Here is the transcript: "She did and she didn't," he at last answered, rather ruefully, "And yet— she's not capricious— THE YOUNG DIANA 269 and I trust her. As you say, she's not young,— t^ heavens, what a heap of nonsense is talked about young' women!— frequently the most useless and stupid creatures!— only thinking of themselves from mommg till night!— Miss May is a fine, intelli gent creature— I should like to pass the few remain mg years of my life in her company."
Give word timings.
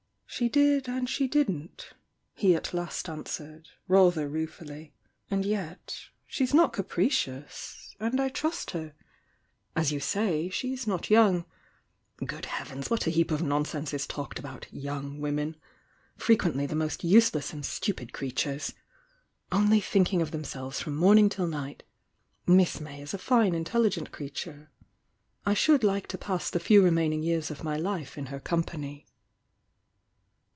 "She 0.33 0.47
did 0.47 0.87
and 0.87 1.09
she 1.09 1.27
didn't," 1.27 1.91
he 2.33 2.55
at 2.55 2.73
last 2.73 3.09
answered, 3.09 3.67
rather 3.89 4.29
ruefully, 4.29 4.93
"And 5.29 5.43
yet— 5.45 6.05
she's 6.25 6.53
not 6.53 6.71
capricious— 6.71 7.73
THE 7.99 8.05
YOUNG 8.05 8.11
DIANA 8.15 8.29
269 8.29 8.29
and 8.29 8.31
I 8.31 8.39
trust 8.39 8.71
her. 8.71 9.75
As 9.75 9.91
you 9.91 9.99
say, 9.99 10.47
she's 10.47 10.87
not 10.87 11.09
young,— 11.09 11.45
t^ 12.21 12.45
heavens, 12.45 12.89
what 12.89 13.05
a 13.05 13.09
heap 13.09 13.29
of 13.29 13.43
nonsense 13.43 13.93
is 13.93 14.07
talked 14.07 14.39
about 14.39 14.71
young' 14.73 15.19
women!— 15.19 15.57
frequently 16.15 16.65
the 16.65 16.75
most 16.75 17.03
useless 17.03 17.51
and 17.51 17.65
stupid 17.65 18.13
creatures!— 18.13 18.73
only 19.51 19.81
thinking 19.81 20.21
of 20.21 20.31
themselves 20.31 20.79
from 20.79 20.97
mommg 20.97 21.29
till 21.29 21.45
night!— 21.47 21.83
Miss 22.47 22.79
May 22.79 23.01
is 23.01 23.13
a 23.13 23.17
fine, 23.17 23.51
intelli 23.51 23.91
gent 23.91 24.13
creature— 24.13 24.71
I 25.45 25.53
should 25.53 25.83
like 25.83 26.07
to 26.07 26.17
pass 26.17 26.49
the 26.49 26.61
few 26.61 26.81
remain 26.81 27.11
mg 27.11 27.21
years 27.25 27.51
of 27.51 27.65
my 27.65 27.75
life 27.75 28.17
in 28.17 28.27
her 28.27 28.39
company." 28.39 29.05